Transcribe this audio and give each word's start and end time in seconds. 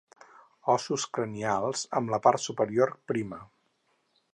Ossos 0.75 1.05
cranials 1.17 1.85
amb 2.01 2.15
la 2.15 2.21
part 2.27 2.45
superior 2.49 2.97
prima. 3.13 3.45